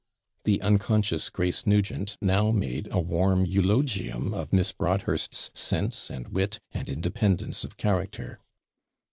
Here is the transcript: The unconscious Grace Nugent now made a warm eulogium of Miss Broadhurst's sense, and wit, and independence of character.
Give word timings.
The 0.45 0.59
unconscious 0.63 1.29
Grace 1.29 1.67
Nugent 1.67 2.17
now 2.19 2.49
made 2.49 2.87
a 2.91 2.99
warm 2.99 3.45
eulogium 3.45 4.33
of 4.33 4.51
Miss 4.51 4.71
Broadhurst's 4.71 5.51
sense, 5.53 6.09
and 6.09 6.29
wit, 6.29 6.59
and 6.71 6.89
independence 6.89 7.63
of 7.63 7.77
character. 7.77 8.39